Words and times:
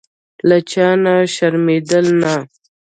له 0.47 0.57
چا 0.71 0.87
نه 1.03 1.15
شرمېدل 1.33 2.05
نه. 2.21 2.33